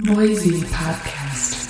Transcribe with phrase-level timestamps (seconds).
[0.00, 1.67] Noisy Podcast.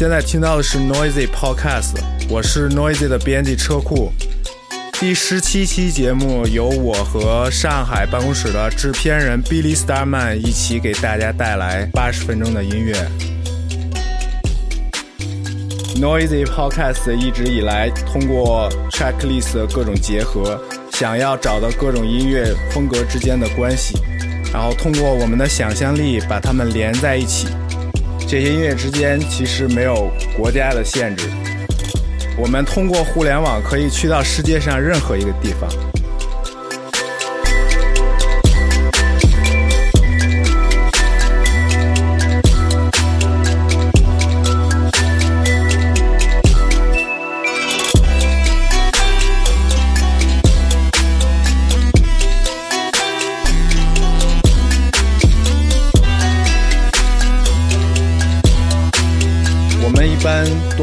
[0.00, 1.92] 现在听到的是 Noisy Podcast，
[2.30, 4.10] 我是 Noisy 的编辑车库。
[4.98, 12.94] 第十七期节目由我和上海办公室的制片人 Billy Starman 一起给大家带来八十分钟的音乐。
[15.96, 20.58] Noisy Podcast 一直以来通过 checklist 的各种结合，
[20.92, 23.98] 想要找到各种音乐风格之间的关系，
[24.50, 27.48] 然后通过我们的想象力把它们连在一起。
[28.30, 31.28] 这些音乐之间其实没有国家的限制，
[32.38, 35.68] 我们通过互联网可以去到世界上任何一个地方。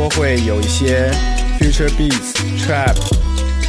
[0.10, 1.12] 会有一些
[1.60, 2.96] future beats、trap，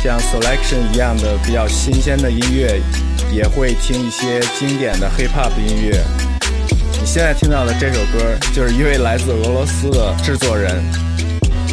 [0.02, 2.80] 像 selection 一样的比较新鲜的音乐，
[3.32, 6.04] 也会听一些经典的 hip hop 音乐。
[7.00, 10.82] 你现在听到的这首歌，就是一位来自俄罗斯的制作人，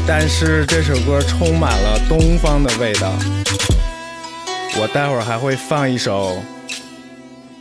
[0.08, 3.12] 但是这首歌充满了东方的味道。
[4.78, 6.38] 我待会儿还会放一首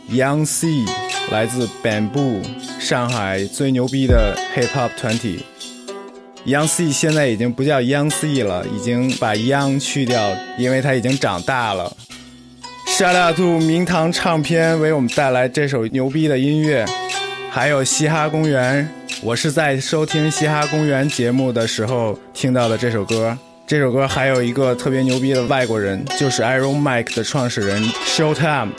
[0.09, 0.85] Young C，
[1.31, 2.41] 来自 Bamboo，
[2.79, 5.45] 上海最牛逼的 hip hop 团体。
[6.45, 10.21] Young C 现在已经不叫 Young C 了，已经把 Young 去掉，
[10.59, 11.91] 因为他已经长大了。
[12.87, 16.85] Shout out to 明堂唱片为我们带来这首牛逼的音乐，
[17.49, 18.87] 还有嘻哈公园，
[19.23, 23.35] 我是在收听嘻哈公园节目的时候听到的这首歌。
[23.65, 28.69] 这首歌还有一个特别牛逼的外国人，就是 Iron Mike 的创始人 Showtime。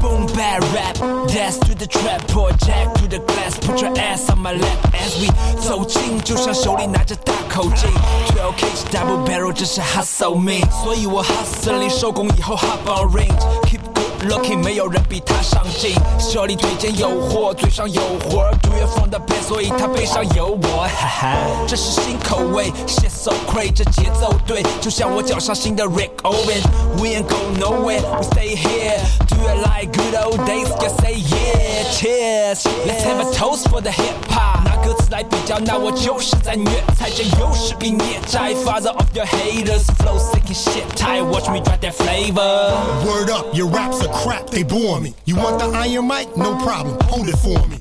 [0.00, 1.13] Boom bap rap.
[1.33, 4.93] Dance to the trap, pour jack to the glass, put your ass on my lap
[4.93, 5.27] as we
[5.59, 7.89] 走近，就像手里拿着大口径。
[8.27, 13.81] Twelve cage double barrel，这是 hustle me，所以我 hustle 里收工以后 hop on range，keep
[14.24, 15.94] looking，没有人比他上进。
[16.18, 21.36] 手里推荐诱惑，嘴上有活儿，Do you from the bed，所以他背上有我，哈哈，
[21.66, 31.14] 这是新口味，shit so crazy，这节奏对，就像我脚上新的 Rick Owen，We ain't go nowhere，we stay here，Do you like good old days？Just say
[31.14, 34.64] yeah，cheers，Let's have a toast for the hip hop。
[34.64, 42.72] 拿歌词来比较，那我就是在虐菜，这又是笔孽债，Father of your haters，flow sick and shit tight，Watch me drop that flavor。
[43.04, 45.14] Word up, your raps are crap, they bore me.
[45.24, 46.36] You want the iron mic?
[46.36, 47.78] No problem, hold it for me.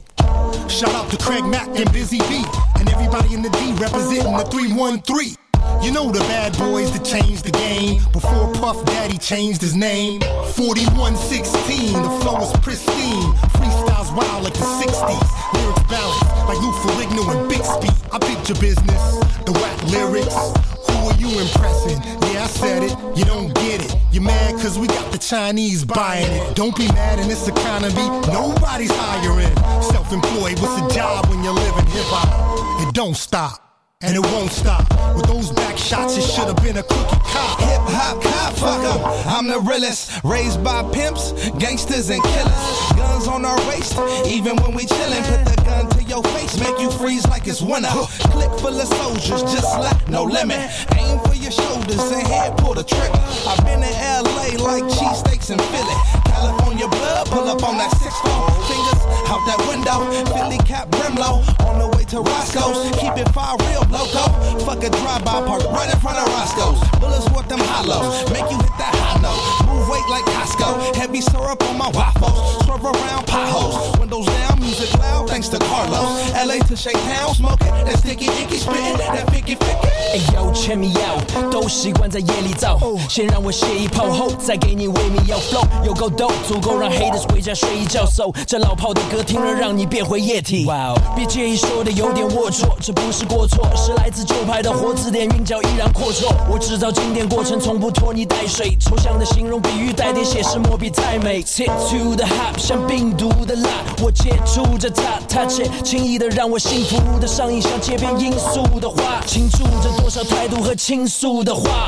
[0.68, 2.44] Shout out to Craig Mack and Busy Bee,
[2.80, 5.36] and everybody in the D representing the 313.
[5.82, 10.22] You know the bad boys that changed the game before Puff Daddy changed his name.
[10.56, 13.34] 4116, the flow is pristine.
[13.56, 15.28] Freestyles wild like the 60s.
[15.54, 17.90] Lyrics balanced like Lou Ferrigno and Bixby.
[18.12, 20.73] I picture business, the whack lyrics.
[20.88, 22.02] Who are you impressing?
[22.32, 23.18] Yeah, I said it.
[23.18, 23.96] You don't get it.
[24.12, 26.56] You're mad cause we got the Chinese buying it.
[26.56, 28.08] Don't be mad in this economy.
[28.32, 29.56] Nobody's hiring.
[29.82, 32.88] Self-employed, what's a job when you're living hip hop?
[32.88, 33.63] It don't stop.
[34.04, 34.84] And it won't stop.
[35.16, 37.60] With those back shots, it should have been a cookie cop.
[37.62, 39.00] Hip hop cop, fuck 'em.
[39.32, 40.12] I'm the realest.
[40.26, 42.92] Raised by pimps, gangsters, and killers.
[42.98, 43.96] Guns on our waist,
[44.28, 45.24] even when we chillin'.
[45.24, 47.88] Put the gun to your face, make you freeze like it's winter.
[48.36, 50.60] Click full of soldiers, just like no limit.
[50.98, 53.24] Aim for your shoulders and head, pull the trigger.
[53.48, 55.98] I've been in LA like cheesesteaks in Philly.
[56.26, 58.52] California blood, pull up on that six four.
[58.68, 59.00] Fingers
[59.32, 61.40] out that window, Philly cap Brimlow.
[61.64, 64.31] On the to Roscoe's, keep it fire real loco.
[64.65, 66.79] Fuck a drive-by park right in front of Roscoe's.
[67.01, 69.67] Bullets worth them hollows, make you hit that high note.
[69.67, 72.65] Move weight like Costco, heavy syrup on my waffles.
[72.65, 76.33] Swerve around potholes, windows down, music loud, thanks gangsta Carlos.
[76.35, 79.89] LA to shake hands, smoking that sticky icky spitting that picky picky.
[80.13, 82.79] 哎呦，check me out，都习惯在夜里造，
[83.09, 88.07] 先让我泄一泡，后再给你微米要 flow，有够逗，足够让 haters 回家睡一觉。
[88.07, 90.65] So 这老炮的歌听了让你变回液体。
[90.67, 96.34] 哇哦，别介意说的有 有点龌龊，这不是过错，是来自旧派的活字典韵脚依然阔绰。
[96.52, 101.42] 我制造经典过程从不拖泥带水，抽象的形容比喻带点写实，墨笔太美。
[101.44, 103.70] Hit to the hop 像病毒的辣，
[104.02, 111.88] 我接触着它，它却轻易的让我幸福的上瘾，像街边罂粟的花，倾注着多少态度和倾诉的话。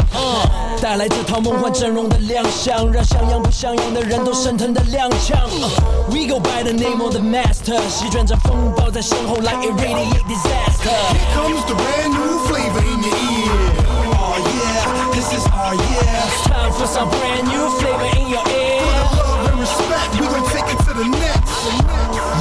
[0.82, 5.36] 带来这套梦幻阵容的亮相，让像样不像样的人都生疼的踉跄。
[6.08, 10.92] We go by the name of the master，席卷着风暴在身后，like radiate disaster。
[11.16, 13.56] Here comes the brand new flavor in your ear.
[14.20, 14.84] Oh yeah,
[15.16, 16.52] this is our yeah.
[16.52, 18.84] Time for some brand new flavor in your ear。
[19.16, 21.56] Love and respect, we gon' take it to the next.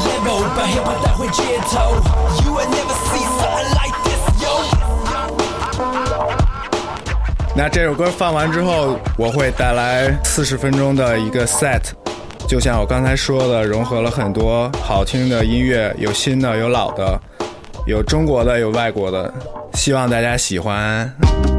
[0.05, 1.95] Level 把 hip hop 带回街头
[2.43, 4.53] ，You will never see something like this, yo。
[7.55, 11.83] 那这首歌放完之后，我会带来四十分钟的一个 set，
[12.49, 17.19] 就像我刚才说的，融合了很多好听的音乐，有新的，有老的，
[17.87, 19.33] 有中国的，有外国的，
[19.75, 21.54] 希望大家喜欢。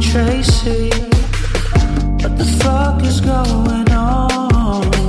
[0.00, 0.90] Tracy.
[2.20, 5.07] What the fuck is going on?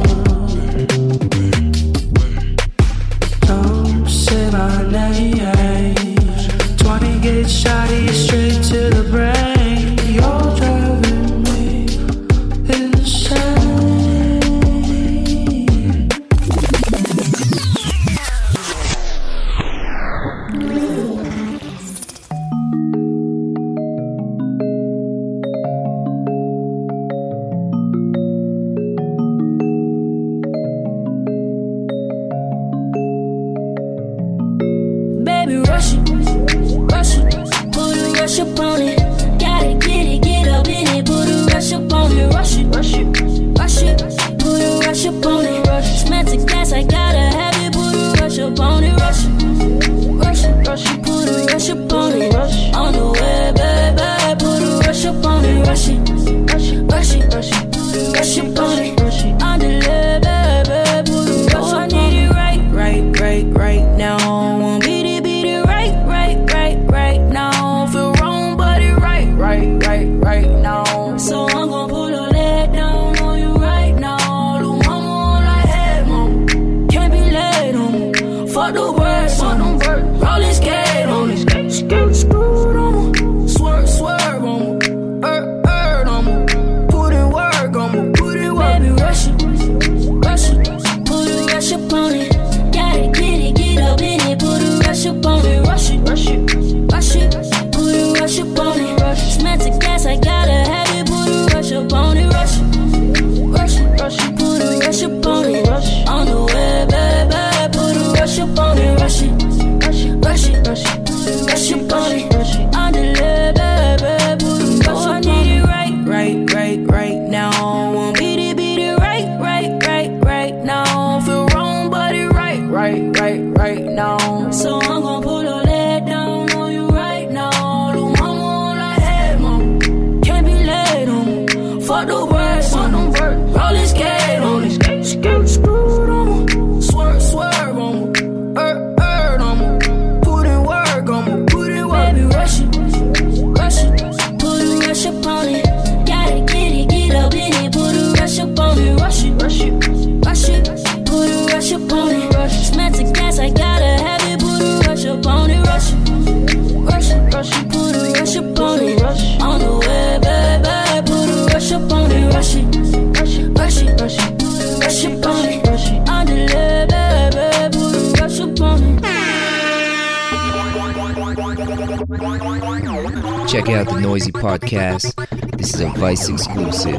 [173.69, 175.13] Check out the Noisy Podcast.
[175.55, 176.95] This is a Vice exclusive.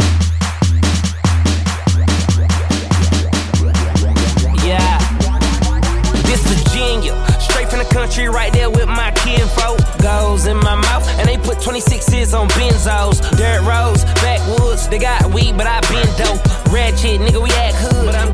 [4.63, 4.99] Yeah,
[6.23, 9.81] this Virginia, straight from the country, right there with my kinfolk.
[10.01, 13.19] Goes in my mouth, and they put 26s on benzos.
[13.37, 16.39] Dirt roads, backwoods, they got weed, but I been dope.
[16.71, 17.90] Ratchet, nigga, we act hood,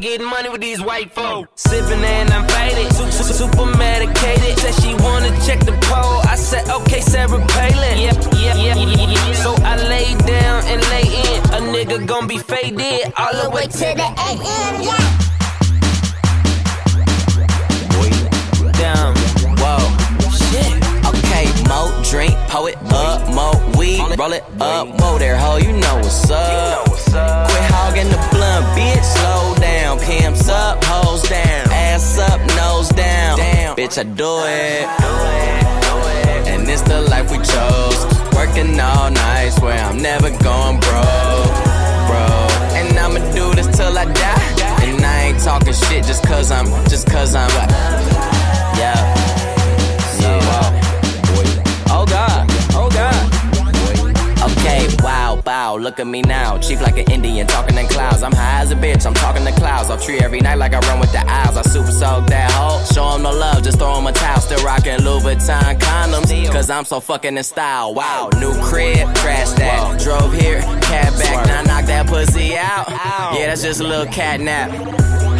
[0.06, 1.48] getting money with these white folk.
[1.56, 4.56] Sipping and I'm faded, super, super medicated.
[4.58, 7.98] Said she wanna check the pole, I said, okay, Sarah Palin.
[7.98, 9.34] Yep, yep, yep, yep.
[9.44, 11.40] So I lay down and lay in.
[11.56, 15.06] A nigga gon' be faded all the way to the AM, yeah.
[18.78, 19.12] down.
[19.60, 19.82] Whoa,
[20.40, 20.72] shit.
[21.10, 22.34] Okay, mo drink,
[22.70, 26.95] it up, mo weed, roll it up, mo there, ho, you know what's up.
[27.48, 29.98] Quit hogging the blunt, bitch, slow down.
[30.00, 33.38] Pimps up, hoes down, ass up, nose down.
[33.38, 34.86] Damn, bitch, I do it.
[36.48, 38.00] And it's the life we chose.
[38.34, 41.56] Working all night, swear I'm never going broke,
[42.08, 42.26] bro.
[42.78, 44.84] And I'ma do this till I die.
[44.84, 47.50] And I ain't talking shit just cause I'm, just cause I'm.
[48.78, 49.35] Yeah.
[54.46, 56.56] Okay, wow, bow, look at me now.
[56.58, 58.22] Chief like an Indian, talking in clouds.
[58.22, 59.90] I'm high as a bitch, I'm talking to clouds.
[59.90, 61.56] I'll treat every night like I run with the owls.
[61.56, 62.84] I super soak that hoe.
[62.94, 64.40] Show him no love, just throw him a towel.
[64.40, 66.52] Still rocking Louis Vuitton condoms.
[66.52, 67.92] Cause I'm so fucking in style.
[67.92, 70.00] Wow, new crib, trash that.
[70.00, 72.88] Drove here, cab back, now knock that pussy out.
[73.36, 74.70] Yeah, that's just a little cat nap.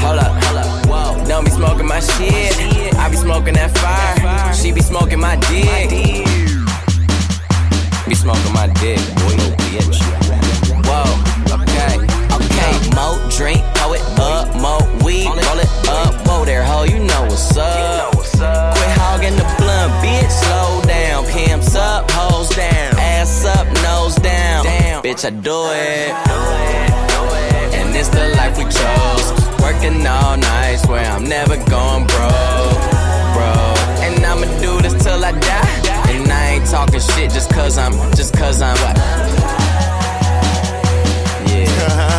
[0.01, 1.25] Hold up, hold up, whoa.
[1.27, 2.95] Don't smoking my shit.
[2.97, 4.53] I be smoking that fire.
[4.55, 6.27] She be smoking my dick.
[8.09, 9.35] Be smoking my dick, boy,
[9.67, 9.99] bitch.
[10.87, 11.11] Whoa,
[11.59, 11.99] okay,
[12.39, 12.73] okay.
[12.95, 17.23] Mo drink, pull it up, mo weed, roll it up, whoa there, ho, you know
[17.23, 18.13] what's up.
[18.13, 21.25] Quit hogging the blunt, bitch, slow down.
[21.27, 24.65] Pimps up, hoes down, ass up, nose down.
[25.03, 26.13] Bitch, I do it.
[27.75, 29.33] And it's the life we chose.
[29.61, 32.36] Working all night, swear I'm never going broke,
[36.77, 38.97] talking shit just cause I'm, just cause I'm what?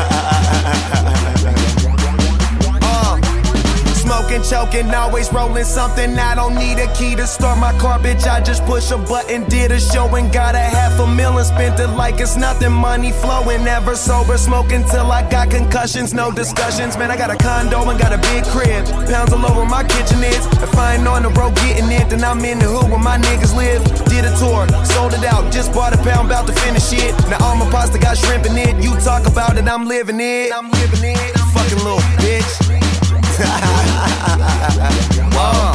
[4.27, 6.19] Smoking, choking, always rolling something.
[6.19, 8.27] I don't need a key to start my car, bitch.
[8.27, 11.45] I just push a button, did a show and got a half a million.
[11.45, 12.73] Spent it like it's nothing.
[12.73, 14.37] Money flowing, never sober.
[14.37, 16.97] Smoking till I got concussions, no discussions.
[16.97, 18.83] Man, I got a condo and got a big crib.
[19.07, 20.45] Pounds all over my kitchen is.
[20.59, 23.17] If I ain't on the road getting it, then I'm in the hood where my
[23.17, 23.81] niggas live.
[24.11, 27.15] Did a tour, sold it out, just bought a pound, about to finish it.
[27.29, 28.75] Now all my pasta got shrimp in it.
[28.83, 30.51] You talk about it, I'm living it.
[30.51, 31.31] I'm living it.
[31.39, 32.66] I'm Fucking little bitch.
[35.37, 35.73] Whoa.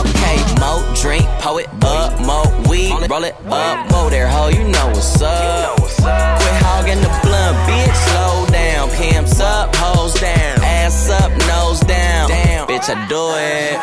[0.00, 1.26] Okay, mo drink,
[1.58, 5.76] it up, mo weed, roll it up, mo there, ho, you know what's up.
[5.76, 8.88] Quit hogging the blunt, bitch, slow down.
[8.90, 12.28] Pimps up, hoes down, ass up, nose down.
[12.28, 13.78] Damn, bitch, I do it.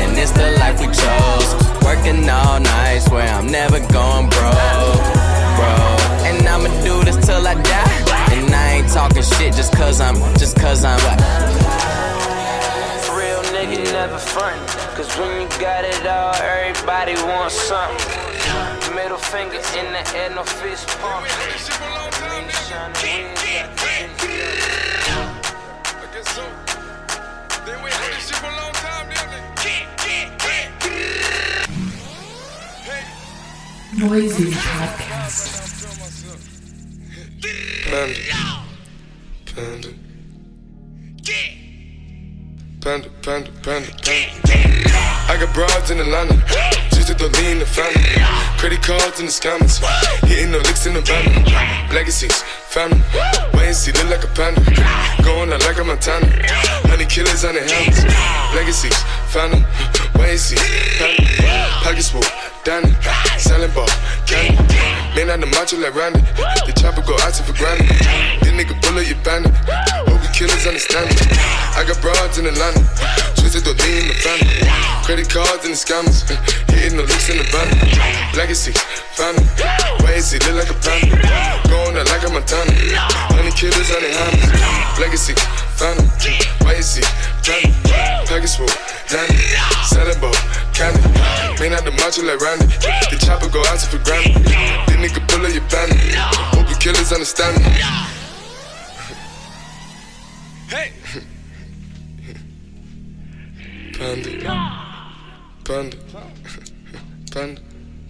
[0.00, 1.54] And it's the life we chose.
[1.84, 5.04] Working all night, swear I'm never going broke,
[5.58, 5.74] bro.
[6.24, 8.11] And I'ma do this till I die.
[8.32, 11.18] And I ain't talking shit just cause I'm, just cause I'm what?
[13.16, 14.66] Real nigga never front.
[14.96, 18.94] Cause when you got it all, everybody wants something.
[18.94, 21.26] Middle finger in the air, no fist pump.
[34.02, 35.61] Noisy Podcast.
[37.42, 38.14] Panda.
[39.46, 39.88] Panda.
[42.80, 44.52] Panda, panda, panda, panda.
[45.26, 46.34] I got broads in Atlanta,
[46.90, 48.02] just to throw in the family.
[48.58, 49.82] Credit cards in the scammers,
[50.22, 51.24] hitting the licks in the van.
[51.92, 53.02] Legacies, family,
[53.54, 54.62] wait and see, look like a panda.
[55.24, 56.26] Going out like a Montana,
[56.86, 58.04] honey killers on the helmets.
[58.54, 58.98] Legacies,
[59.34, 59.64] family,
[60.12, 60.56] family.
[61.82, 62.22] Pockets full,
[62.64, 62.92] Danny,
[63.38, 63.88] selling ball,
[64.26, 64.56] candy.
[65.16, 66.20] Man on the macho like Randy,
[66.66, 67.88] the chopper go out for granted.
[68.40, 69.52] This nigga bullet, you bandit.
[70.08, 71.16] Hope the killers understand me.
[71.76, 72.80] I got broads in Atlanta,
[73.36, 74.58] twisted the lean in the family.
[75.04, 76.22] Credit cards and the scammers,
[76.70, 77.68] hitting the licks in the van.
[78.36, 78.72] Legacy,
[79.18, 79.44] family,
[80.32, 81.18] he look like a panda?
[81.68, 82.72] Going out like a Montana,
[83.34, 84.81] honey killers on the hammers.
[85.02, 85.34] Legacy,
[85.74, 86.06] family,
[86.60, 87.02] why is he
[87.42, 87.74] family?
[88.24, 88.68] Package full,
[89.10, 89.34] Danny,
[90.20, 90.32] ball,
[90.72, 91.02] candy.
[91.58, 92.66] Man out the macho like Randy,
[93.10, 94.44] the chopper go out for granted.
[94.44, 96.14] This nigga bullet, you bandit.
[96.54, 97.70] Hope the killers understand me.
[100.70, 100.92] Hey!
[103.98, 104.30] Panda.
[105.64, 105.96] Panda.
[107.32, 107.60] Panda.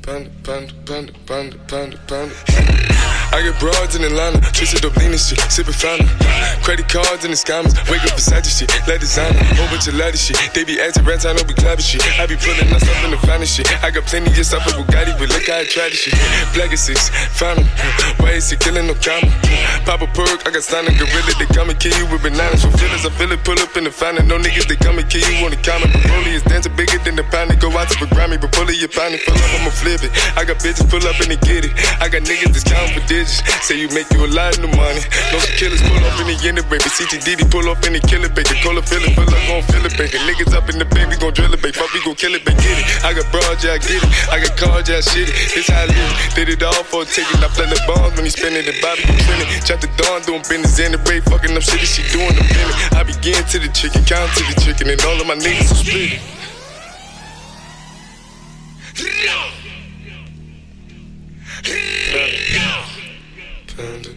[0.03, 3.22] panda, panda, panda, panda, panda, panda.
[3.33, 6.05] I get broads in Atlanta, twisted up lean and shit, sippin' fountain.
[6.61, 9.97] Credit cards and the scammers, wake up beside your shit, let designer, whole bunch of
[9.97, 10.37] ladder shit.
[10.53, 12.05] They be acting rats, I know we clapping shit.
[12.21, 13.67] I be pulling us up in the finest shit.
[13.83, 16.15] I got plenty of stuff with Bugatti, but look how I try this shit.
[16.53, 17.69] Black is six, found him.
[18.21, 19.33] Why is he killing no comma?
[19.89, 22.69] Pop a perk, I got signed a gorilla, they come and kill you with bananas.
[22.69, 24.29] For feelings, I feel it, pull up in the fountain.
[24.29, 25.89] No niggas, they come and kill you on the counter.
[26.05, 27.49] Broly is dancing bigger than the pound.
[27.65, 29.21] Go out to the Grammy, but pull it, you pull up,
[29.57, 30.13] I'ma flip it.
[30.37, 31.73] I got bitches pull up and they get it.
[31.97, 33.43] I got niggas that's counting for digits.
[33.67, 35.03] Say you make you a lot of money.
[35.31, 36.85] No killers pull up in the end of baby.
[36.85, 38.55] CTDD pull up in the killer baby.
[38.63, 40.19] Call a feeling, pull up, gon' feel it, baby.
[40.27, 41.73] Niggas up in the baby, gon' drill it, baby.
[41.73, 42.59] Fuck, we gon' kill it, baby.
[42.63, 42.87] Get it.
[43.05, 44.05] I got broad, yeah, I get it.
[44.31, 45.35] I got cards, yeah, I shit it.
[45.55, 46.35] This how I live.
[46.35, 47.39] Did it all for a ticket.
[47.39, 49.49] I play the bombs when he spinning the Bobby, you trending.
[49.63, 51.23] Chop the dawn, doing business in the break.
[51.31, 52.77] Fucking up shit, she doing the minute.
[52.99, 55.81] I begin to the chicken, count to the chicken, and all of my niggas are
[55.81, 56.21] split.
[63.83, 64.11] Panda.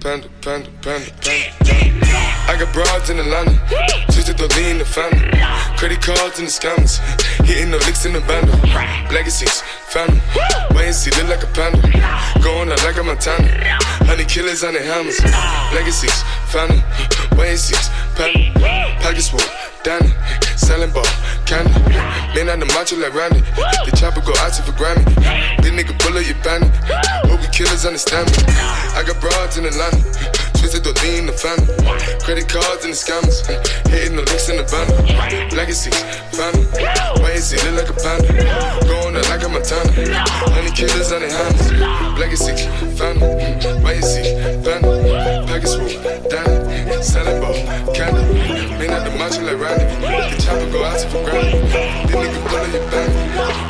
[0.00, 2.00] Panda, panda, panda, panda.
[2.48, 3.60] I got broads in Atlanta,
[4.06, 5.28] twisted the lean the family.
[5.76, 6.96] Credit cards in the scammers,
[7.44, 8.56] hitting the licks in the bundle.
[9.12, 10.22] Legacies, family.
[10.74, 11.82] Wait see, look like a panda.
[12.42, 13.46] Going out like a Montana.
[14.06, 15.18] Honey killers on the hammers.
[15.74, 16.82] Legacies, family.
[17.36, 17.74] Wait and see,
[18.14, 18.54] panda.
[19.02, 19.42] Pockets full,
[19.82, 20.14] Danny.
[20.56, 21.06] Selling ball,
[21.44, 21.74] candy.
[22.34, 23.40] Man on the macho like Randy.
[23.84, 25.04] The chopper go out to for Grammy.
[25.60, 26.70] This nigga pull up your bandit.
[27.26, 28.44] Hope we killers understand me.
[28.94, 30.49] I got broads in the Atlanta.
[30.60, 31.72] Twisted the lean the family.
[32.20, 33.40] Credit cards and the scammers.
[33.88, 34.92] Hitting the licks in the bundle.
[35.56, 35.96] Legacies,
[36.36, 36.68] family.
[37.24, 38.28] Why is it look like a panda?
[38.84, 39.88] Going out like a Montana.
[40.52, 41.72] Honey killers on the hammers.
[42.20, 42.60] Legacies,
[43.00, 43.32] family.
[43.80, 45.08] Why is it family?
[45.48, 47.02] Package full, Danny.
[47.02, 47.56] Selling ball,
[47.96, 48.20] candy.
[48.76, 49.88] Man out the macho like Randy.
[49.96, 51.56] The chopper go out to for granted.
[52.04, 53.69] This nigga pull your bandit.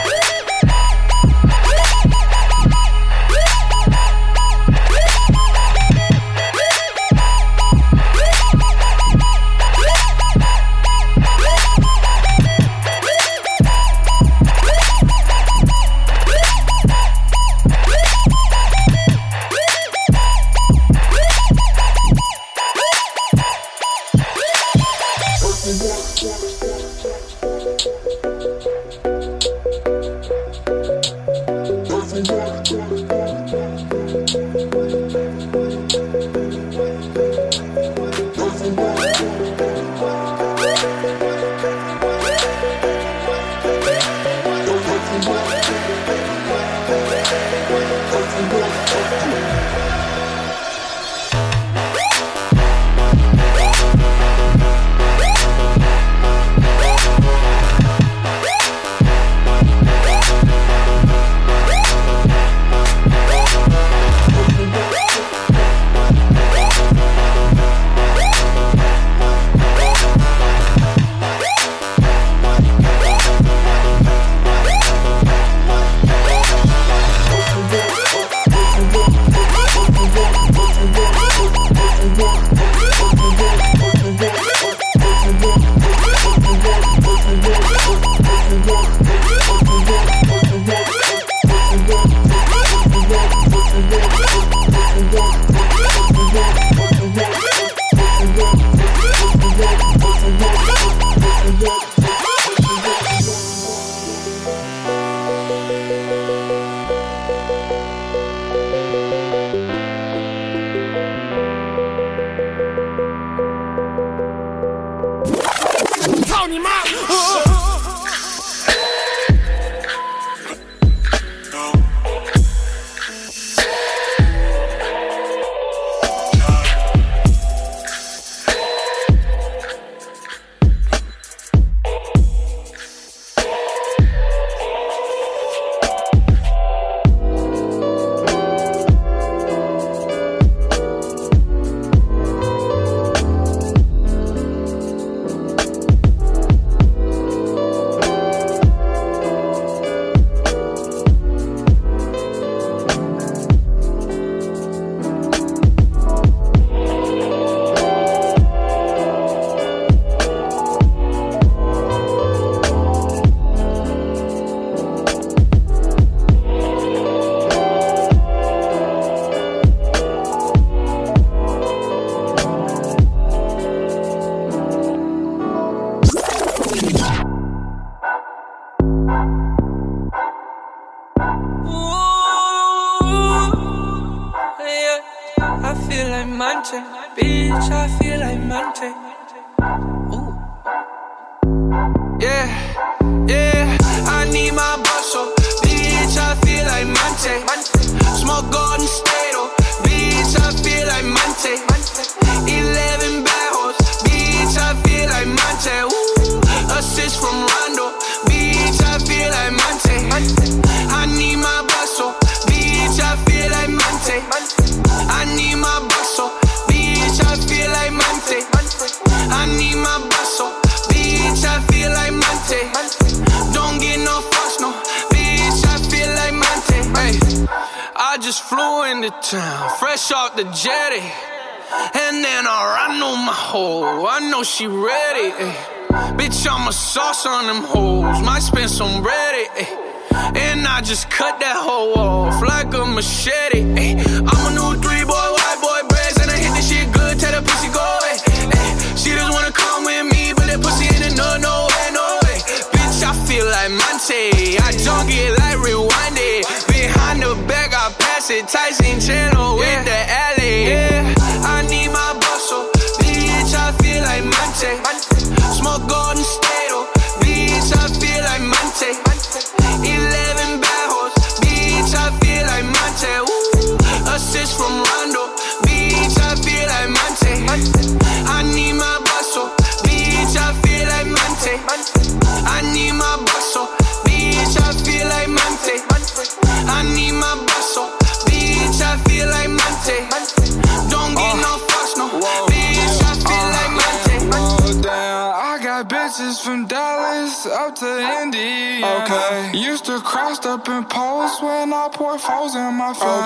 [297.11, 299.03] Up to Indiana.
[299.03, 299.57] Okay.
[299.57, 303.25] Used to cross up in post when I pour foes in my phone.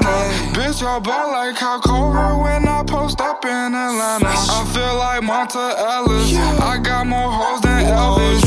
[0.57, 4.25] Bitch, I ball like Kyle Korver when I post up in Atlanta.
[4.25, 6.35] I feel like Monta Ellis.
[6.59, 8.44] I got more hoes than Elvis.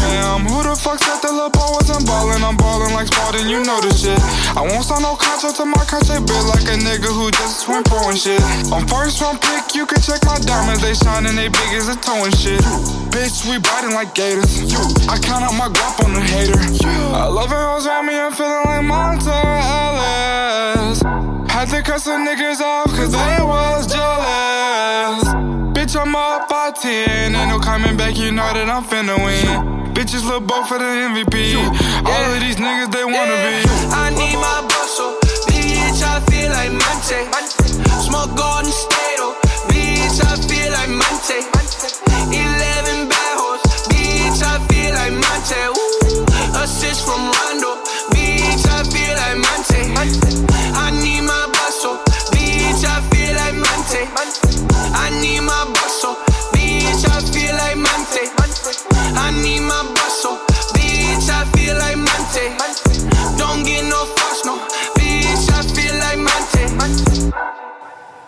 [0.48, 2.42] Who the fuck said the little boy wasn't ballin'?
[2.42, 4.18] I'm ballin' like Spartan, you know the shit.
[4.57, 7.87] I won't sign no contract to my contract, bit like a nigga who just went
[7.87, 8.40] pro and shit.
[8.72, 11.96] On first round pick, you can check my diamonds, they shining, they big as a
[11.96, 12.61] toe and shit.
[13.14, 14.66] Bitch, we biting like gators.
[15.09, 16.59] I count out my guap on the hater.
[17.14, 21.17] I love it hoes around me, I'm feeling like Monta Ellis.
[21.59, 25.27] Had to cut some niggas off cause they was jealous.
[25.75, 27.35] Bitch, I'm up by 10.
[27.35, 29.90] Ain't no coming back, you know that I'm finna win.
[29.90, 31.59] Bitches look both for the MVP.
[32.07, 33.59] All of these niggas, they wanna be.
[33.90, 35.18] I need my bustle,
[35.51, 37.27] bitch, I feel like Monta.
[38.07, 39.35] Smoke Golden State, oh,
[39.66, 41.42] bitch, I feel like Monta.
[41.42, 45.75] 11 bad hoes, bitch, I feel like Monta.
[46.62, 47.83] Assist from Rondo,
[48.14, 50.58] bitch, I feel like Monta.
[58.14, 58.73] Like Monta.
[59.16, 60.38] I need my bustle,
[60.75, 63.38] bitch, I feel like Monta.
[63.38, 64.59] Don't get no fucks, no,
[64.97, 67.33] bitch, I feel like Monta.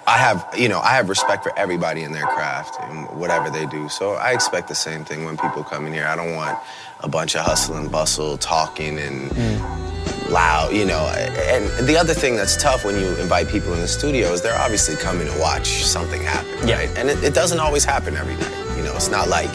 [0.06, 3.64] I have, you know, I have respect for everybody in their craft and whatever they
[3.66, 3.88] do.
[3.88, 6.06] So I expect the same thing when people come in here.
[6.06, 6.58] I don't want
[7.00, 9.99] a bunch of hustle and bustle, talking and mm.
[10.30, 11.06] Loud, you know.
[11.08, 14.58] And the other thing that's tough when you invite people in the studio is they're
[14.58, 16.90] obviously coming to watch something happen, right?
[16.96, 18.76] And it, it doesn't always happen every night.
[18.76, 19.54] You know, it's not like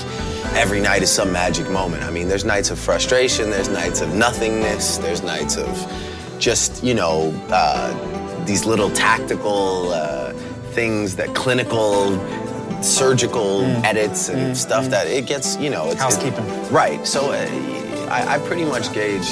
[0.56, 2.04] every night is some magic moment.
[2.04, 6.94] I mean, there's nights of frustration, there's nights of nothingness, there's nights of just, you
[6.94, 10.34] know, uh, these little tactical uh,
[10.74, 12.18] things that clinical
[12.82, 13.84] surgical mm.
[13.84, 14.56] edits and mm.
[14.56, 14.90] stuff mm.
[14.90, 16.46] that it gets you know it's housekeeping.
[16.72, 17.48] Right so uh,
[18.10, 19.26] I, I pretty much gauge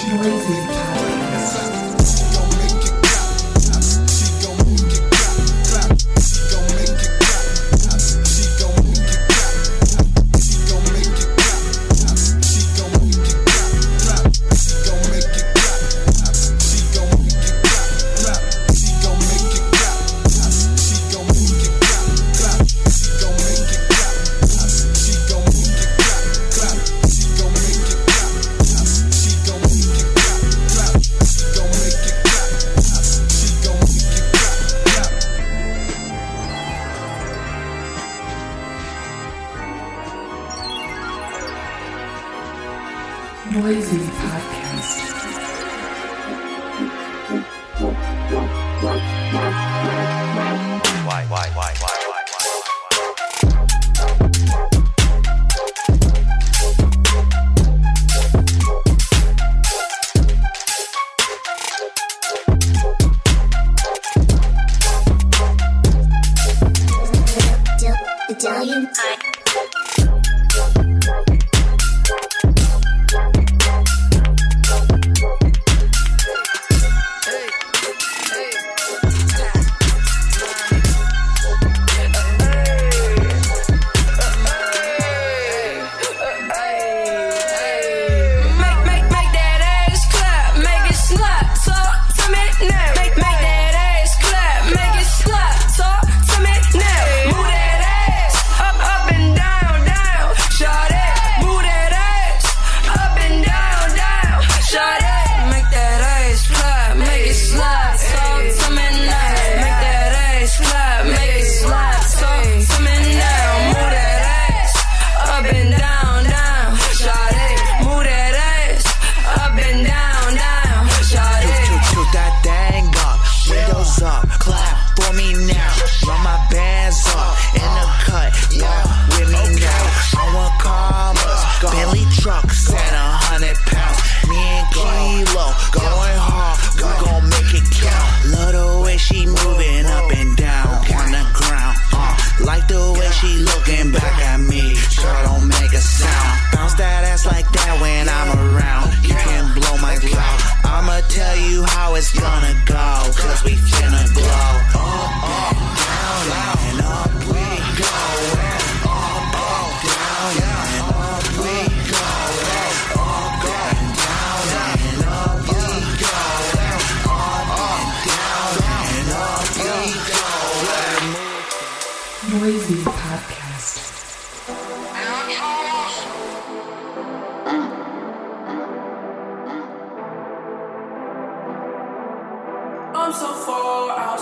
[183.03, 184.12] come so far.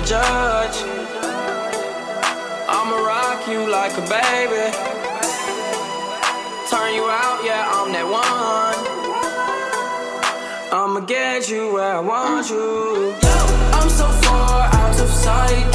[0.00, 0.76] the judge.
[2.68, 4.72] I'ma rock you like a baby.
[6.70, 8.78] Turn you out, yeah, I'm that one.
[10.72, 13.14] I'ma get you where I want you.
[13.72, 15.69] I'm so far out of sight.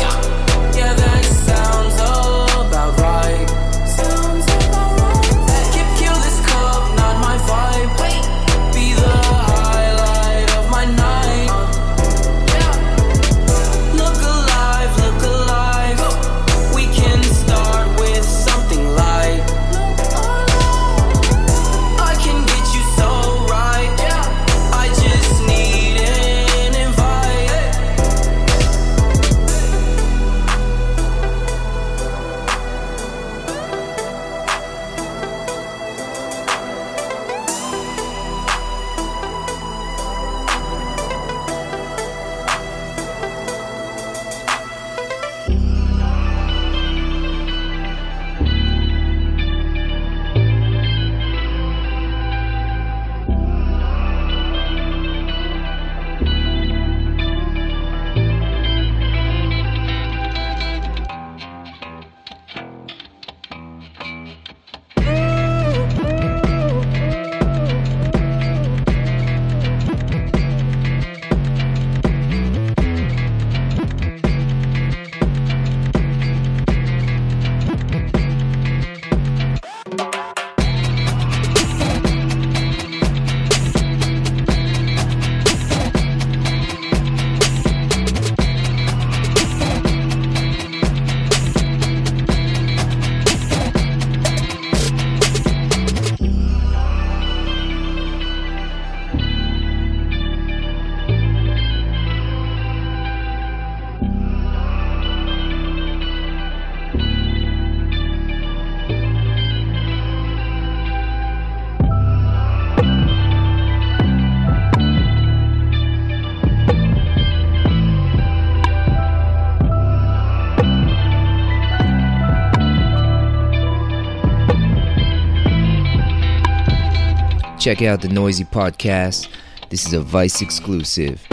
[127.65, 129.27] check out the Noisy Podcast.
[129.71, 131.25] This is a Vice exclusive.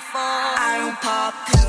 [0.00, 1.67] I don't pop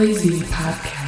[0.00, 0.99] Noisy Podcast.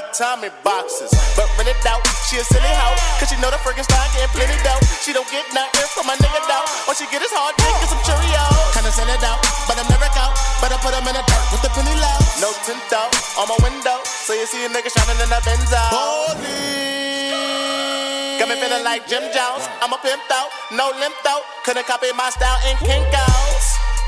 [0.00, 1.12] My Tommy boxes.
[1.36, 2.96] But when it doubt, she a silly hoe.
[3.20, 4.80] Cause she know the style getting plenty dough.
[5.04, 6.64] She don't get nothing from my nigga though.
[6.88, 8.72] All she get is hard dick and some Cheerios.
[8.72, 10.32] Kinda send it out, but I'm never out.
[10.64, 12.16] Better put him in the dirt with the penny low.
[12.40, 14.00] No tint out on my window.
[14.04, 15.84] So you see a nigga shining in the Benzo.
[18.40, 19.68] Got me feeling like Jim Jones.
[19.84, 21.44] I'm a pimp though, no limp though.
[21.68, 23.64] Couldn't copy my style in Kinkos.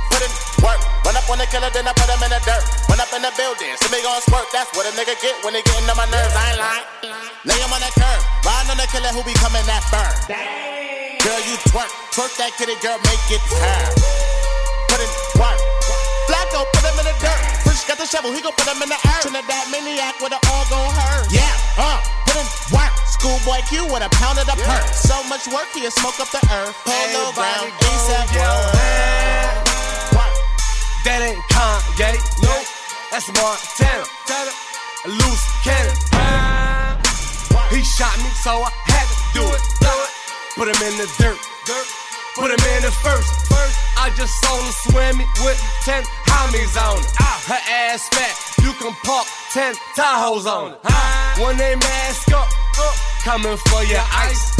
[0.08, 0.32] Put in
[0.64, 2.64] work, run up on the killer, then I put him in the dirt.
[2.88, 4.46] Run up in the building, see me gon' squirt.
[4.52, 6.34] That's what a nigga get when they getting on my nerves.
[6.34, 6.86] I ain't lying.
[7.46, 10.14] Lay him on the curb, riding on the killer who be coming that burn.
[11.22, 13.90] Girl, you twerk, twerk that kitty, girl, make it turn.
[14.90, 15.58] Put in work.
[16.30, 17.42] Flacco, put him in the dirt.
[17.66, 19.22] Fresh got the shovel, he gon' put him in the earth.
[19.26, 21.26] Trinidad maniac with it all gon' hurt.
[21.34, 22.94] Yeah, uh, put in work.
[23.06, 24.86] Schoolboy Q with a pound of the perk.
[24.94, 26.74] So much work, he'll smoke up the earth.
[26.86, 29.61] Polo ground, ASAP
[31.04, 32.14] That ain't Kanye,
[32.46, 32.54] no,
[33.10, 34.06] that's Montana.
[35.04, 35.98] A loose cannon.
[37.74, 39.62] He shot me, so I had to do it.
[40.54, 41.38] Put him in the dirt.
[42.38, 43.28] Put him in the first.
[43.50, 47.10] First, I just saw him swimming with ten homies on it.
[47.50, 47.58] Her
[47.90, 50.78] ass fat, you can park ten Tahoes on it.
[51.42, 52.46] When they mask up,
[52.78, 52.94] uh,
[53.24, 54.54] coming for your ice.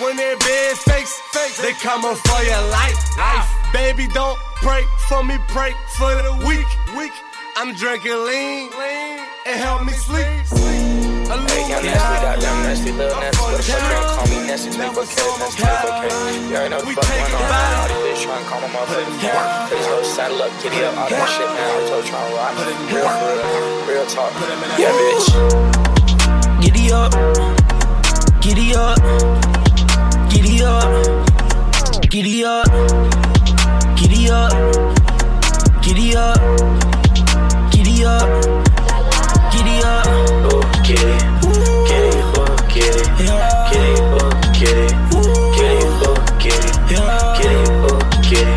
[0.00, 1.20] When they big face,
[1.60, 2.96] they coming for your life.
[3.18, 3.61] life.
[3.72, 6.66] Baby, don't pray for me, pray for the weak.
[6.96, 7.12] Weak.
[7.56, 10.24] I'm drinking lean, lean, and help me sleep.
[10.24, 13.40] Hey, young nasty, goddamn nasty, little nasty.
[13.40, 15.04] What the fuck you don't call me nasty, take okay,
[15.40, 16.08] nasty, take okay.
[16.48, 17.40] You already know the fuck going on.
[17.52, 19.68] All these bitches trying to call my motherfucking phone.
[19.72, 21.60] These hoes saddle up, giddy up, all that shit, man.
[21.62, 22.52] I told you trying to rock.
[22.92, 24.32] Real for real, real talk.
[24.80, 25.28] Yeah, bitch.
[26.60, 27.12] Giddy up,
[28.40, 29.00] giddy up,
[30.28, 30.88] giddy up,
[32.10, 32.68] giddy up,
[34.02, 34.50] giddy up,
[35.80, 36.38] giddy up,
[37.70, 38.26] giddy up,
[39.52, 40.06] giddy up.
[40.44, 41.22] Oh, get it,
[41.86, 46.74] get it, oh, get it, get it, oh, get it, get it, oh, get it,
[47.38, 48.52] get it, oh, get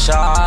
[0.00, 0.39] shot.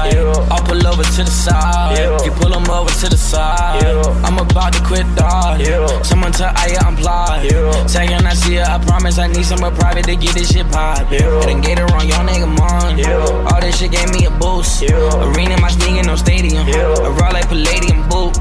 [1.04, 2.24] Over to the side.
[2.24, 3.84] You pull them over to the side.
[4.24, 5.60] I'm about to quit dog.
[6.06, 7.52] Someone tell Aya I'm plied.
[7.90, 11.00] Second I see her, I promise I need somewhere private to get this shit pop.
[11.12, 13.04] I done get it wrong, y'all nigga mon.
[13.52, 14.82] All this shit gave me a boost.
[14.82, 14.96] Yeah.
[15.28, 16.68] Arena, my sneaking, no stadium.
[16.68, 16.96] Yeah.
[16.96, 18.40] A raw like Palladium boot.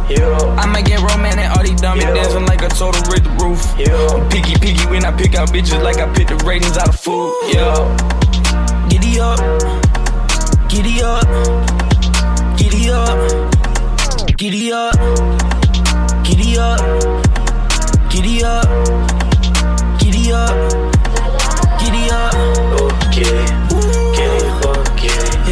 [0.63, 3.67] I'ma get romantic, all these dummies dancing like a total rid the roof.
[4.15, 7.01] I'm picky, picky when I pick out bitches like I pick the ratings out of
[7.01, 7.35] food.
[7.51, 7.91] Yeah.
[8.89, 9.41] Giddy up,
[10.69, 11.27] giddy up,
[12.73, 13.19] giddy up,
[14.39, 14.95] giddy up,
[16.25, 16.81] giddy up,
[18.09, 18.65] giddy up,
[20.01, 20.57] giddy up,
[21.79, 22.33] giddy up.
[22.75, 23.51] Oh, get it,
[24.17, 25.43] get it, oh, get it,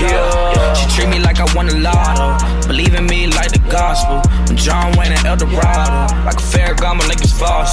[0.00, 0.74] Yeah.
[0.74, 2.66] She treat me like I won the lotto.
[2.66, 4.27] Believe in me like the gospel.
[4.58, 6.14] John Wayne and El Dorado.
[6.24, 7.70] Like a Ferragamo, like it's false.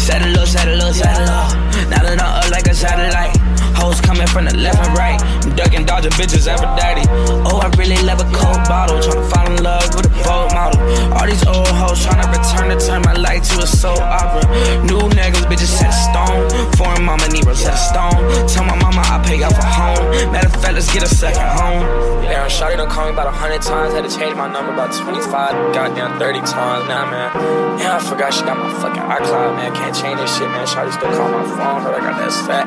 [0.00, 1.52] Saddle up, saddle up, saddle up.
[1.88, 3.39] Now that I'm up like a satellite.
[3.80, 5.20] Hoes coming from the left and right.
[5.44, 7.08] I'm ducking, dodging bitches, Aphrodite.
[7.48, 9.00] Oh, I really love a cold bottle.
[9.00, 10.80] Tryna fall in love with a Vogue model.
[11.16, 14.44] All these old hoes tryna return to turn my life to a soap opera.
[14.84, 16.44] New niggas, bitches set a stone.
[16.76, 18.20] Foreign mama Nero set a stone.
[18.48, 20.32] Tell my mama I pay off a home.
[20.32, 22.20] Matter of fact, let's get a second home.
[22.26, 23.94] Damn, Shawty done called me about a hundred times.
[23.94, 27.80] Had to change my number about 25, goddamn 30 times now, man.
[27.80, 29.74] Yeah, I forgot she got my fucking iCloud, man.
[29.74, 30.66] Can't change this shit, man.
[30.66, 31.80] Shawty still call my phone.
[31.82, 32.66] Heard I got that fat.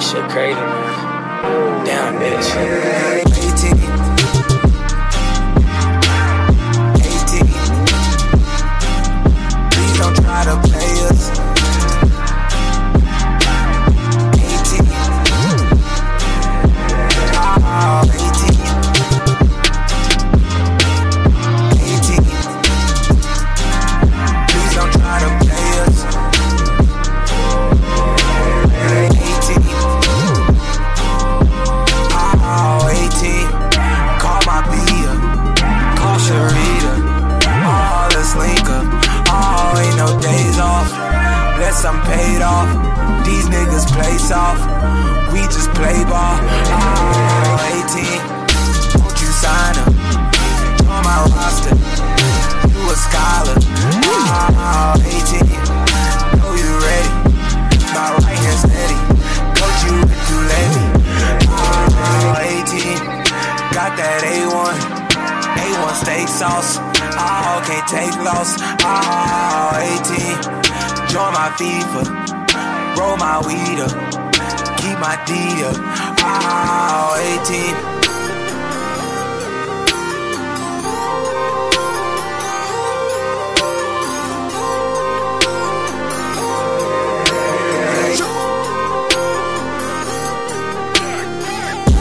[0.00, 1.84] Shit crazy, man.
[1.84, 2.50] Damn, bitch.
[9.70, 11.09] Please don't try to play us.
[41.82, 43.24] Unless I'm paid off.
[43.24, 44.60] These niggas play soft.
[45.32, 46.36] We just play ball.
[46.76, 49.00] Ah, oh, 18.
[49.00, 49.88] Won't you sign up?
[50.92, 51.72] On my roster.
[52.68, 53.56] You a scholar.
[54.60, 55.40] Ah, oh, 18.
[56.36, 57.12] Know you ready.
[57.96, 58.98] My right steady.
[59.56, 60.84] Coach you to let me.
[61.48, 62.92] Ah, oh, 18.
[63.72, 65.00] Got that A1.
[65.64, 65.94] A1
[68.20, 68.60] players.
[68.84, 70.69] All 18,
[71.10, 72.06] join my FIFA,
[72.96, 73.90] roll my weed up,
[74.78, 75.34] keep my D
[75.66, 75.74] up.
[76.22, 77.74] All 18.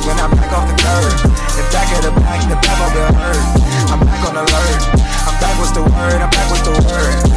[0.06, 0.54] When I'm back
[2.04, 3.44] the back, the back of the hurt.
[3.90, 4.82] I'm back on alert.
[5.26, 7.29] I'm back with the word, I'm back with the word.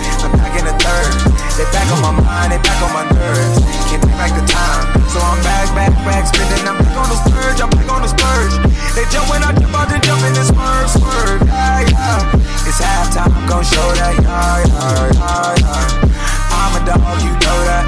[1.63, 3.63] They back on my mind, they back on my nerves.
[3.87, 4.83] Can't take back the time.
[5.15, 6.67] So I'm back, back, back, spinning.
[6.67, 8.59] I'm back on the splurge, I'm back on the splurge.
[8.99, 11.39] They jump when I jump out, they jump in this swerve, swerve.
[11.47, 12.67] Yeah, yeah.
[12.67, 14.11] It's halftime, I'm gon' show that.
[14.19, 16.51] Yeah, yeah, yeah, yeah.
[16.51, 17.87] I'm a dog, you know that.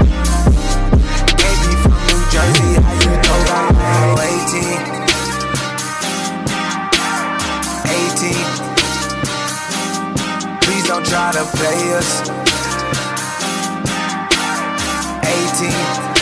[1.35, 3.75] Baby from New Jersey, how you know that?
[3.75, 4.71] Oh, 18.
[10.63, 10.63] 18.
[10.63, 12.54] Please don't try to play us.
[15.57, 16.14] 18.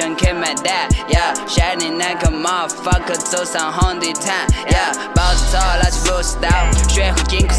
[0.00, 6.48] 想 kill my dad，yeah，shining like a motherfucker，走上红地毯，yeah，抱着头拉起武士刀，
[6.88, 7.54] 学会金库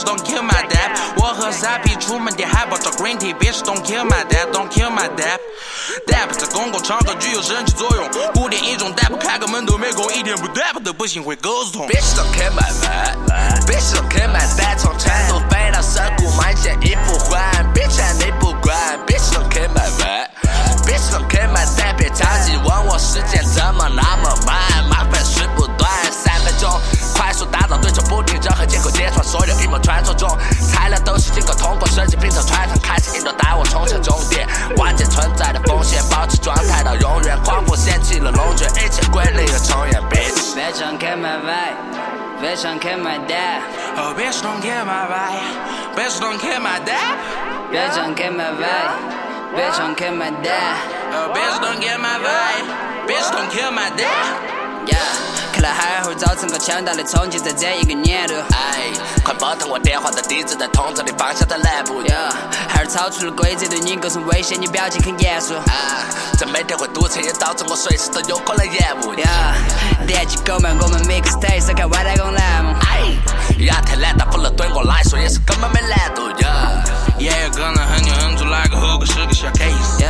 [0.00, 0.96] Bitch, don't kill my dad.
[1.16, 3.34] 我和 Zappy 出门点海报找 Green Tea。
[3.34, 4.50] Bitch, don't kill my dad.
[4.52, 5.38] Don't kill my dad.
[6.06, 11.86] Dap 在公共场合具有神奇作用，古典一种 Dap 开个门都没空，一天不 Dap 的不行会狗子痛。
[11.88, 17.42] Bitch don't kill my vibe, bitch don't kill my dad，从成都飞到涩谷买件衣服换
[17.74, 18.74] ，bitch 你不管
[19.06, 24.29] ，bitch don't kill my vibe，bitch don't kill my dad，别着急问我时间怎么那么
[27.70, 30.28] 造对手不停，任何借口揭穿所有阴谋传说中，
[30.70, 34.46] 材料都是经过通过设计拼凑穿上，开始引导带我冲向终点，
[34.76, 40.58] 万劫存在的风险，保持状态到永远，狂风掀起了龙卷，一切归零又重演，bitch。
[40.58, 41.78] Bitch don't kill my vibe。
[42.42, 43.60] Bitch don't kill my dad.
[43.98, 45.94] Oh, bitch, don't kill my vibe.
[45.94, 47.18] Bitch, don't kill my dad.
[47.70, 48.96] Bitch don't kill my vibe.
[49.54, 50.76] Bitch don't kill my dad.
[51.12, 52.66] Oh, bitch, don't kill my vibe.
[53.06, 54.88] Bitch, don't kill my dad.
[54.88, 55.19] Yeah.
[55.60, 58.32] 看来海尔会造成个强大的冲击，在这一个年度。
[58.52, 58.90] 哎，
[59.22, 62.00] 快拨通我电话，的地址在通州的方向在南部。
[62.04, 62.16] 呀，
[62.66, 65.52] 海尔超出了规则，对你构成威胁，你表情很严肃。
[65.52, 66.00] 啊，
[66.38, 69.12] 这每天会堵车，也导致我随时都有可能延误。
[69.20, 69.28] 呀，
[70.06, 72.74] 点击购买我们 mixtape，收看外太空栏目。
[72.80, 76.30] 哎，亚特兰大不能对我来说也是根本没难度。
[76.40, 76.82] 呀，
[77.18, 80.00] 也有可能很牛很做哪个后果是个小 case。
[80.00, 80.08] 呀，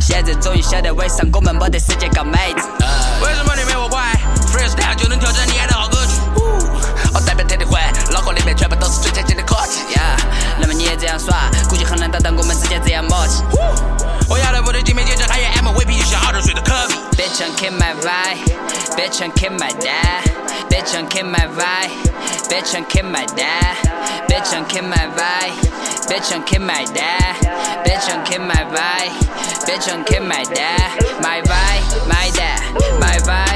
[0.00, 2.68] 现在终于晓得为啥我们没得时间搞妹子。
[3.24, 4.00] 为什么你没我乖
[4.76, 6.20] 这样就能挑战你爱的好歌曲。
[6.34, 7.78] 我、哦、代表天地会，
[8.10, 10.16] 脑壳里面全部都是最先进的科技呀。
[10.60, 13.42] 那么你也这样耍，估计很难达到我们之间这样默契。
[14.28, 16.94] 我要的不对，金杯戒指，还有 MVP，就像二十岁的科比。
[17.22, 18.40] Bitch and kill my vibe,
[18.96, 20.22] bitch and kill my dad,
[20.68, 21.90] bitch and kill my vibe,
[22.48, 23.76] bitch and kill my dad,
[24.28, 25.54] bitch and kill my vibe,
[26.08, 27.36] bitch and kill my dad,
[27.84, 29.12] bitch and kill my vibe,
[29.66, 30.90] bitch and kill my dad,
[31.22, 32.60] my vibe, my dad,
[32.98, 33.51] my vibe.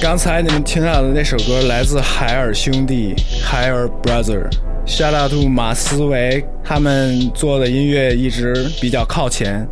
[0.00, 4.48] 刚才你们听到的那首歌来自海尔兄弟 （Higher Brother）。
[4.86, 9.66] Shout out to 马思维，他们做的音乐一直比较靠前。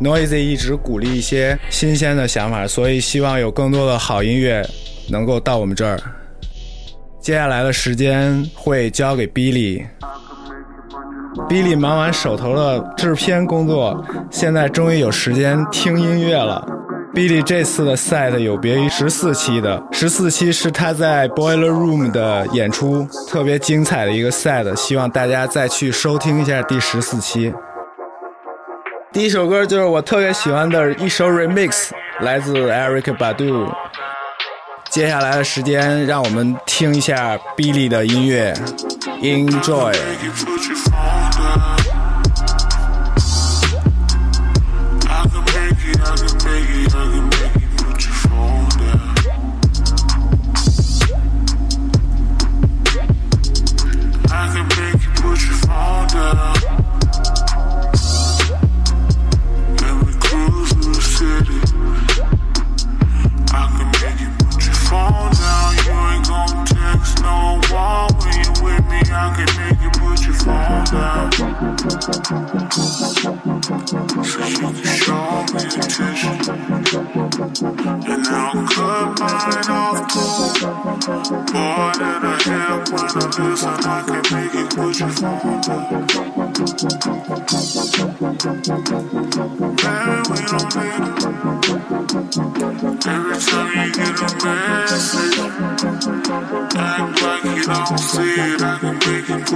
[0.00, 4.66] Noisy 一直鼓励一些新鲜的想法，所以希望有更多的好音乐
[5.10, 6.00] 能够到我们这儿。
[7.20, 9.84] 接下来的时间会交给 Billy。
[11.48, 16.66] Billy 忙完手头的制片工作，现在终于有时间听音乐了。
[17.18, 27.52] Billy 这次的 set 有别于十四期的，十四期是他在 Boiler Room 的演出，特别精彩的一个 set，希望大家再去收听一下第十四期。
[29.12, 31.88] 第一首歌就是我特别喜欢的一首 remix，
[32.20, 33.68] 来自 Eric Badu。
[34.88, 38.54] 接下来的时间，让我们听一下 Billy 的音乐
[39.20, 39.92] ，Enjoy。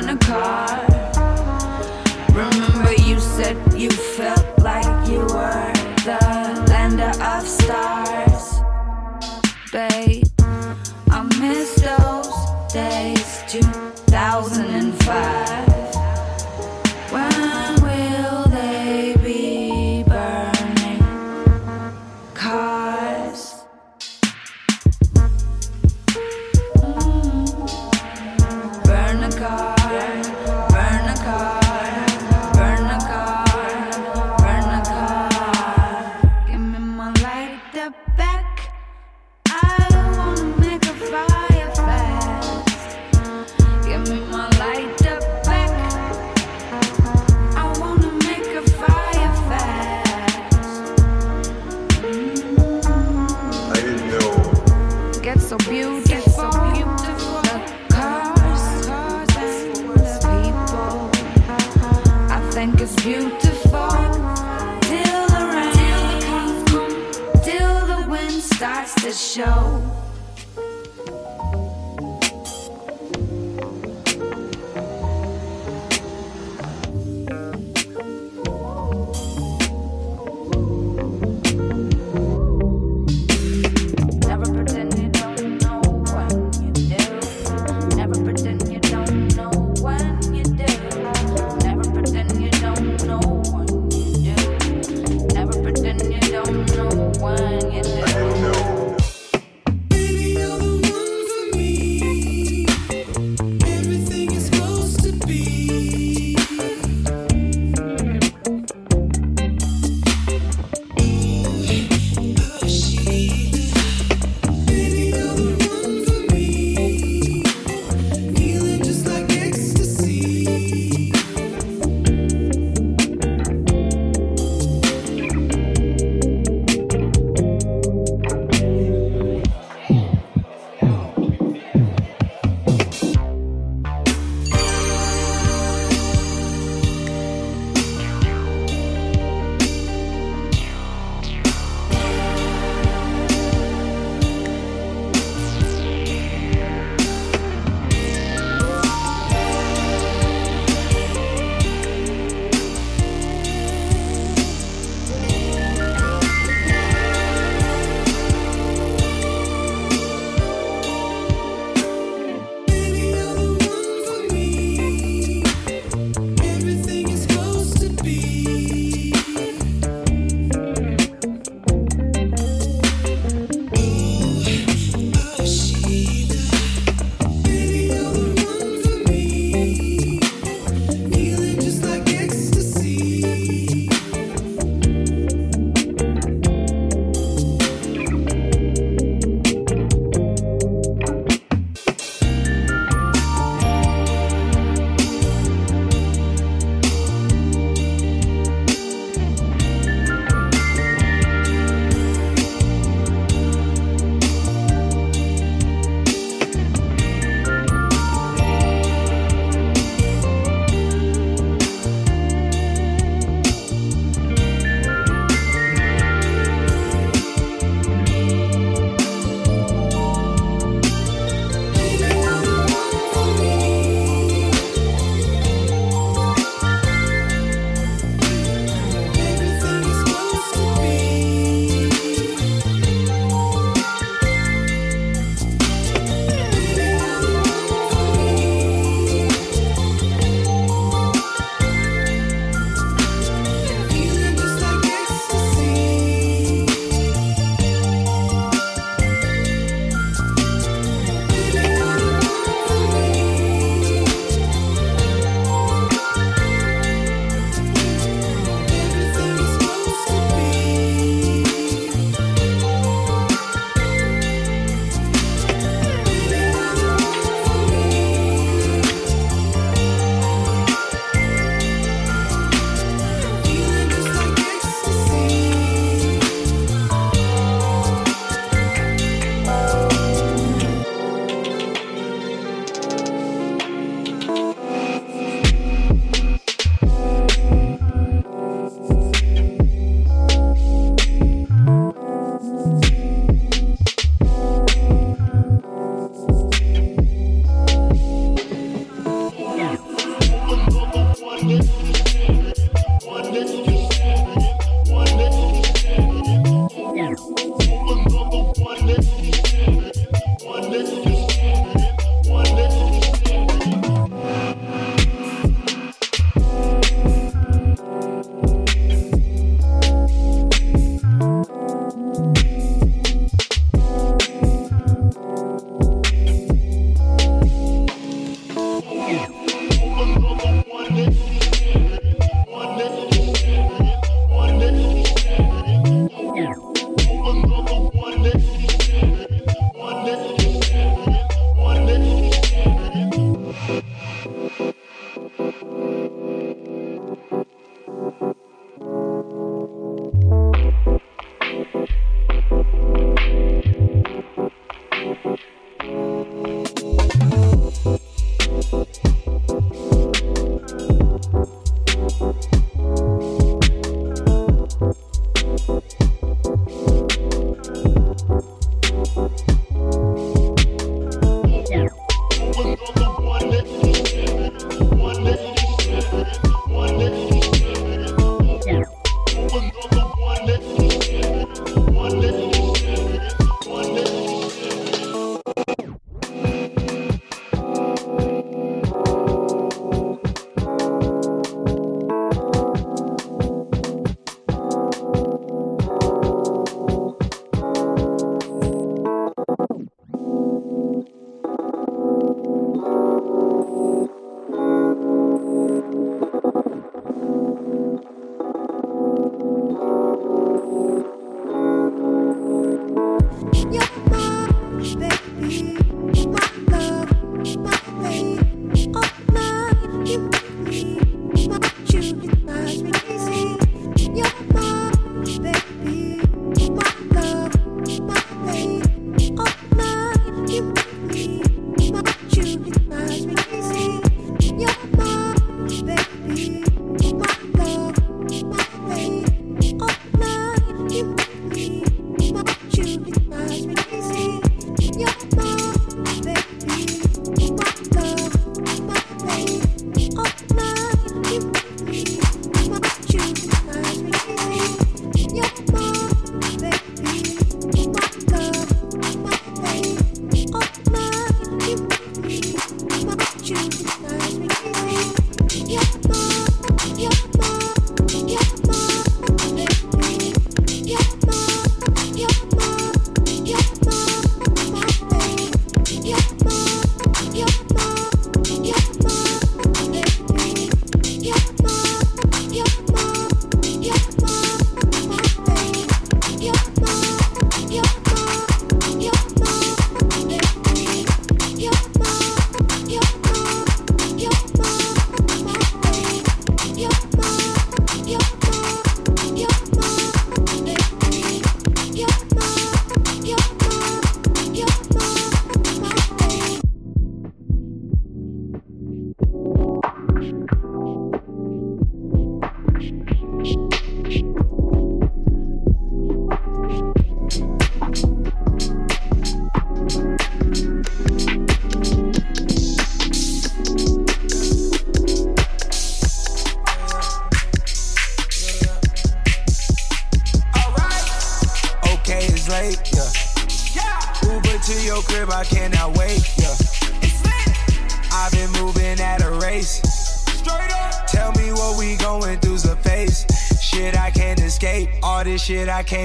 [0.06, 0.86] a car.
[2.30, 5.74] Remember, you said you felt like you were
[6.06, 8.60] the lander of stars,
[9.72, 10.26] babe.
[11.10, 15.47] I miss those days, 2005.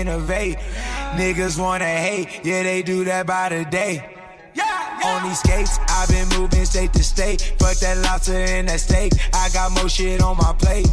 [0.03, 0.59] Shit I can't evade.
[1.17, 4.09] Niggas wanna hate, yeah, they do that by the day.
[5.05, 7.55] On these skates, I've been moving state to state.
[7.59, 9.13] Fuck that lobster and that steak.
[9.35, 10.87] I got more shit on my plate.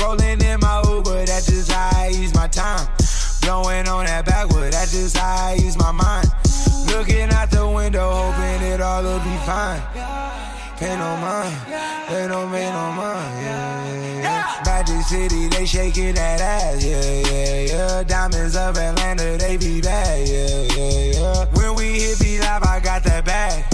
[0.00, 2.88] Rolling in my Uber, that's just how I use my time.
[3.42, 6.28] Blowing on that backwood, that's just how I use my mind.
[6.86, 9.82] Looking out the window, hoping it all will be fine.
[10.78, 11.56] Pay no mind,
[12.08, 13.79] they don't pay no mind, yeah,
[14.80, 14.94] yeah.
[14.94, 18.02] Magic City, they shaking that ass, yeah, yeah, yeah.
[18.04, 21.44] Diamonds of Atlanta, they be bad, yeah, yeah, yeah.
[21.52, 23.64] When we hit be live, I got that bag.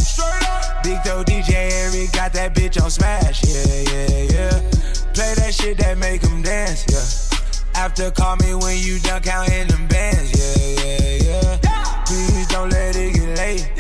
[0.83, 4.71] Big Toe DJ Eric got that bitch on smash, yeah, yeah, yeah.
[5.15, 7.81] Play that shit that make 'em dance, yeah.
[7.81, 12.05] After call me when you done counting them bands, yeah, yeah, yeah.
[12.07, 13.71] Please don't let it get late.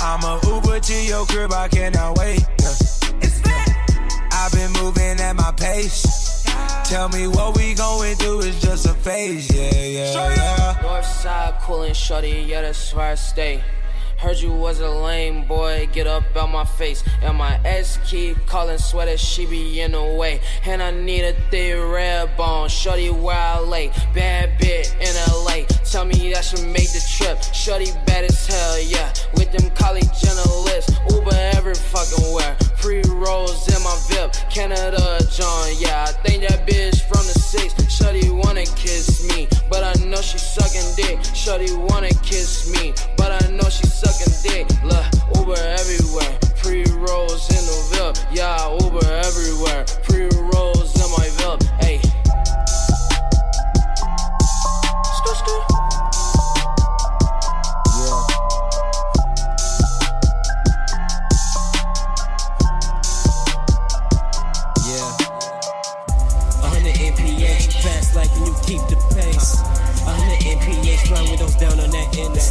[0.00, 2.44] I'm a Uber to your crib, I cannot wait.
[2.60, 2.90] Yeah.
[4.32, 6.19] I've been moving at my pace.
[6.90, 10.78] Tell me what we going through is just a phase, yeah, yeah, yeah.
[10.82, 13.62] North side coolin' shorty, yeah, that's where I stay.
[14.18, 17.04] Heard you was a lame boy, get up out my face.
[17.22, 20.40] And my ex keep calling sweater, she be in the way.
[20.64, 23.92] And I need a thick red bone, shorty where I lay.
[24.12, 27.40] Bad bit in LA, tell me that should make the trip.
[27.54, 29.12] Shorty bad as hell, yeah.
[29.34, 32.56] With them college journalists, Uber every fucking where.
[32.80, 36.06] Pre rolls in my VIP, Canada John, yeah.
[36.08, 37.74] I think that bitch from the six.
[37.92, 41.22] Shorty wanna kiss me, but I know she sucking dick.
[41.34, 44.66] Shorty wanna kiss me, but I know she sucking dick.
[44.82, 45.04] Look,
[45.36, 46.38] Uber everywhere.
[46.56, 48.72] Pre rolls in the VIP, yeah.
[48.80, 49.84] Uber everywhere.
[50.04, 52.09] Pre rolls in my VIP, hey.
[72.24, 72.50] On that.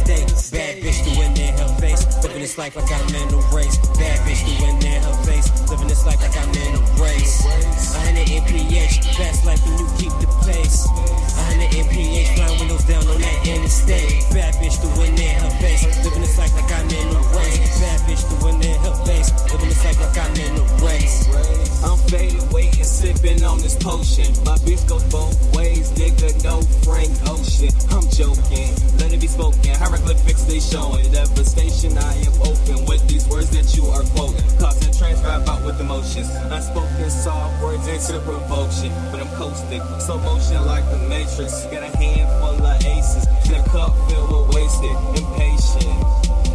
[0.50, 3.76] Bad bitch doing in her face, living this life like I'm in a race.
[3.98, 7.44] Bad bitch doing in her face, living this life like I'm in a race.
[7.44, 10.86] 100 mph, fast like you keep the pace.
[10.88, 14.26] 100 mph, flying windows down on that interstate.
[14.34, 17.80] Bad bitch doing in her face, living this life like I'm in a race.
[17.80, 21.69] Bad bitch doing in her face, living this life like I'm in a race.
[21.82, 24.28] I'm faded, waiting, sipping on this potion.
[24.44, 27.72] My bitch goes both ways, nigga, no Frank Ocean.
[27.88, 29.74] I'm joking, let it be spoken.
[29.74, 31.10] Hieroglyphics they showing.
[31.12, 34.44] Devastation, I am open with these words that you are quoting.
[34.58, 36.28] Causing trance, rap out with emotions.
[36.52, 38.92] Unspoken soft words into provocation.
[39.10, 41.64] But I'm coasting, slow motion like the Matrix.
[41.72, 45.96] Got a handful of aces, in a cup filled with wasted, impatient.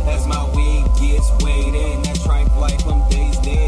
[0.05, 3.14] As my weed gets weighed in, that tripe life, I'm.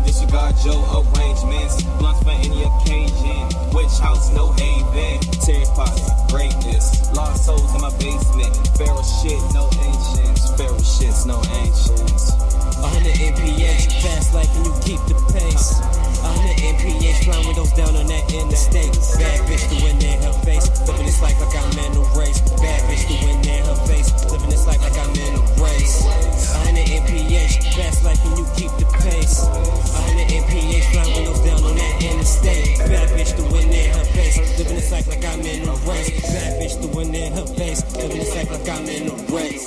[0.08, 1.84] Disregard your arrangements.
[2.00, 3.44] Blunts for any occasion.
[3.74, 5.20] Witch house, no haven.
[5.44, 7.12] Terry pots, greatness.
[7.14, 8.56] Lost souls in my basement.
[8.78, 10.50] Feral shit, no ancients.
[10.56, 12.37] Feral shits, no ancients.
[12.82, 15.82] 100 mph, fast life and you keep the pace.
[16.22, 18.94] 100 mph, flying windows down on that interstate.
[19.18, 22.40] Bad bitch to win in her face, living this life like I'm in a race.
[22.62, 26.06] Bad bitch to win in her face, living this life like I'm in a race.
[26.06, 29.42] 100 mph, fast life and you keep the pace.
[29.42, 32.78] 100 mph, flying windows down on that interstate.
[32.86, 36.14] Bad bitch to win in her face, living this life like I'm in a race.
[36.30, 39.66] Bad bitch to win in her face, living this life like I'm in a race.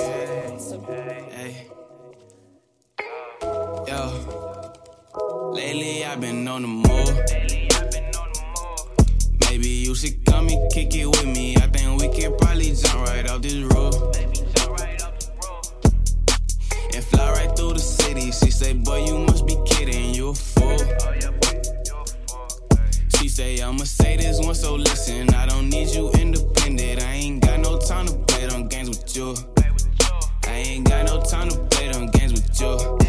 [1.35, 1.80] Hey.
[5.61, 7.17] Lately I've been on the move.
[9.43, 11.55] Maybe you should come and kick it with me.
[11.57, 13.95] I think we could probably jump right off this roof.
[16.95, 18.33] And fly right through the city.
[18.33, 20.79] She say, boy, you must be kidding, you a fool.
[23.17, 25.29] She say, I'ma say this one, so listen.
[25.35, 27.03] I don't need you independent.
[27.03, 29.35] I ain't got no time to play them games with you.
[30.47, 33.00] I ain't got no time to play them games with you.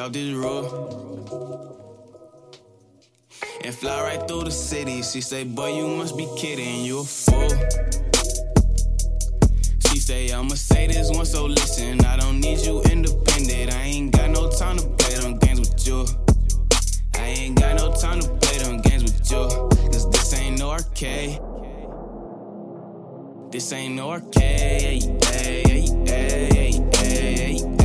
[0.00, 0.66] Off this roof.
[3.62, 5.02] And fly right through the city.
[5.02, 7.48] She say, boy, you must be kidding, you a fool.
[9.86, 12.04] She say, I'ma say this one, so listen.
[12.04, 13.74] I don't need you independent.
[13.74, 16.06] I ain't got no time to play them games with you.
[17.16, 19.46] I ain't got no time to play them games with you.
[19.92, 21.38] Cause this ain't no arcade.
[23.50, 25.04] This ain't no arcade.
[25.26, 27.79] Ay, ay, ay,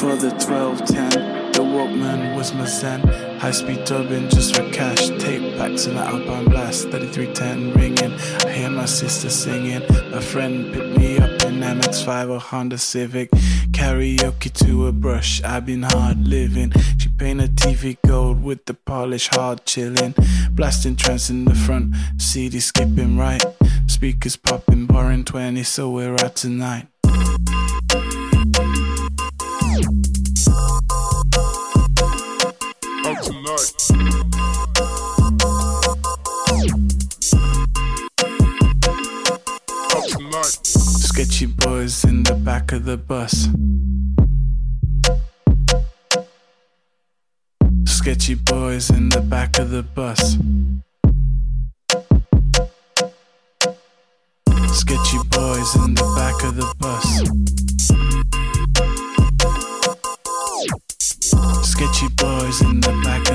[0.00, 3.06] For the 1210, the Walkman was my zen.
[3.38, 5.08] High speed dubbing just for cash.
[5.18, 6.88] Tape packs in the Alpine Blast.
[6.88, 8.18] 3310 ringing.
[8.46, 9.82] I hear my sister singing.
[10.14, 13.30] A friend picked me up in MX5 or Honda Civic.
[13.72, 15.42] Karaoke to a brush.
[15.42, 16.72] I've been hard living.
[16.96, 20.14] She paint painted TV gold with the polish hard chilling.
[20.52, 21.94] Blasting trance in the front.
[22.16, 23.44] CD skipping right.
[23.86, 26.86] Speakers popping, barring 20, so we're out tonight.
[41.40, 43.48] Sketchy boys in the back of the bus.
[47.86, 50.36] Sketchy boys in the back of the bus.
[54.80, 57.06] Sketchy boys in the back of the bus.
[61.62, 63.29] Sketchy boys in the back